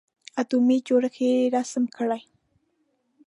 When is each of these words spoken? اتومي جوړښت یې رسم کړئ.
اتومي 0.41 0.77
جوړښت 0.87 1.19
یې 1.25 1.35
رسم 1.55 1.83
کړئ. 1.95 2.21